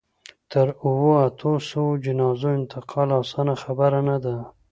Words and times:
د 0.51 0.53
اوو، 0.83 1.09
اتو 1.25 1.51
سووو 1.69 2.01
جنازو 2.05 2.47
انتقال 2.59 3.09
اسانه 3.21 3.53
خبره 3.63 3.99
نه 4.09 4.17
ده. 4.23 4.35